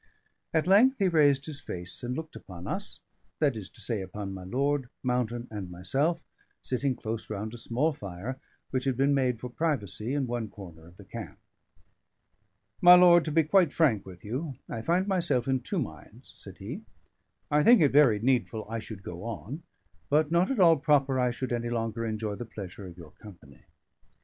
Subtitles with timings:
[0.51, 3.01] At length he raised his face and looked upon us,
[3.37, 6.25] that is to say, upon my lord, Mountain, and myself,
[6.59, 8.39] sitting close round a small fire,
[8.71, 11.37] which had been made for privacy in one corner of the camp.
[12.81, 16.57] "My lord, to be quite frank with you, I find myself in two minds," said
[16.57, 16.81] he.
[17.51, 19.61] "I think it very needful I should go on,
[20.09, 23.65] but not at all proper I should any longer enjoy the pleasure of your company.